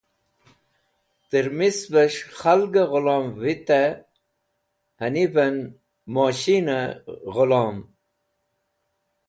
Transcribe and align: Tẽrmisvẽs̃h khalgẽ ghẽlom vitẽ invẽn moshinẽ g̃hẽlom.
Tẽrmisvẽs̃h 1.29 2.21
khalgẽ 2.39 2.89
ghẽlom 2.91 3.25
vitẽ 3.41 3.99
invẽn 5.23 5.55
moshinẽ 6.13 6.87
g̃hẽlom. 7.33 7.77